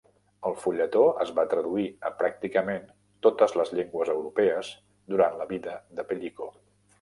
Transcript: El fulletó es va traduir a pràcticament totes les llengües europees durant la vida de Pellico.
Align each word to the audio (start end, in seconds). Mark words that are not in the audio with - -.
El 0.49 0.53
fulletó 0.61 1.01
es 1.25 1.33
va 1.39 1.43
traduir 1.51 1.85
a 2.09 2.11
pràcticament 2.21 2.87
totes 3.27 3.53
les 3.61 3.71
llengües 3.81 4.11
europees 4.15 4.73
durant 5.17 5.39
la 5.43 5.49
vida 5.53 5.77
de 6.01 6.09
Pellico. 6.15 6.51